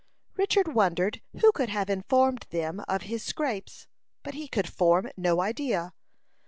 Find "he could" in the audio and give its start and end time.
4.33-4.67